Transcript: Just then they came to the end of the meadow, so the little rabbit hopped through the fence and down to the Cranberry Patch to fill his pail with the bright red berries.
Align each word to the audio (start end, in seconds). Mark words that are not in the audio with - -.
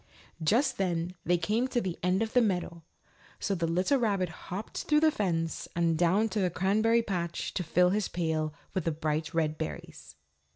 Just 0.41 0.79
then 0.79 1.13
they 1.23 1.37
came 1.37 1.67
to 1.67 1.79
the 1.79 1.95
end 2.01 2.23
of 2.23 2.33
the 2.33 2.41
meadow, 2.41 2.81
so 3.39 3.53
the 3.53 3.67
little 3.67 3.99
rabbit 3.99 4.29
hopped 4.49 4.85
through 4.85 5.01
the 5.01 5.11
fence 5.11 5.67
and 5.75 5.95
down 5.95 6.27
to 6.29 6.39
the 6.39 6.49
Cranberry 6.49 7.03
Patch 7.03 7.53
to 7.53 7.63
fill 7.63 7.91
his 7.91 8.07
pail 8.07 8.51
with 8.73 8.85
the 8.85 8.91
bright 8.91 9.31
red 9.35 9.59
berries. 9.59 10.15